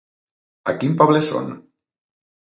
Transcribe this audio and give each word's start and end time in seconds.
A 0.73 0.75
quin 0.79 0.95
poble 1.03 1.21
són? 1.29 1.53